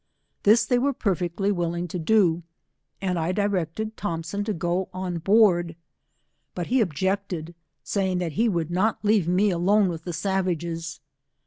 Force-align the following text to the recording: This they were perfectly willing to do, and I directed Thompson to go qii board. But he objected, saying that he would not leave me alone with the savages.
This 0.41 0.65
they 0.65 0.79
were 0.79 0.93
perfectly 0.93 1.51
willing 1.51 1.87
to 1.89 1.99
do, 1.99 2.41
and 3.03 3.19
I 3.19 3.31
directed 3.31 3.95
Thompson 3.95 4.43
to 4.45 4.51
go 4.51 4.89
qii 4.95 5.23
board. 5.23 5.75
But 6.55 6.65
he 6.65 6.81
objected, 6.81 7.53
saying 7.83 8.17
that 8.17 8.31
he 8.31 8.49
would 8.49 8.71
not 8.71 9.05
leave 9.05 9.27
me 9.27 9.51
alone 9.51 9.89
with 9.89 10.03
the 10.03 10.13
savages. 10.13 10.99